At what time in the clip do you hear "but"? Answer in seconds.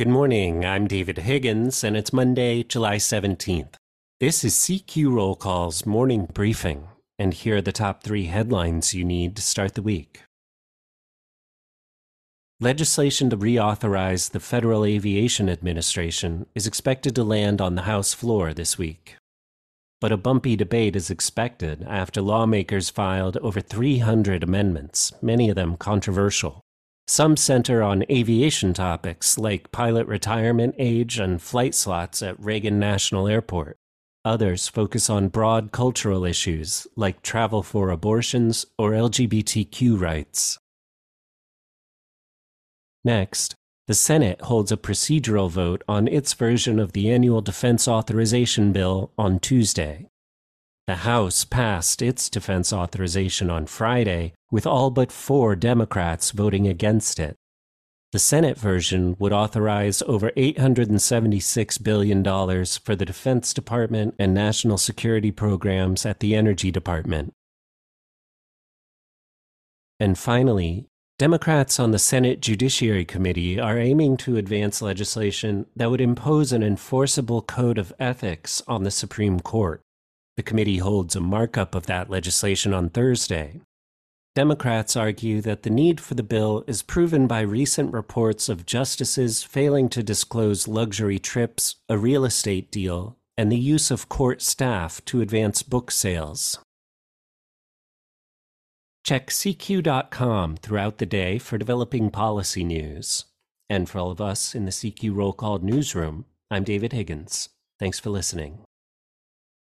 20.00-20.12, 54.90-55.12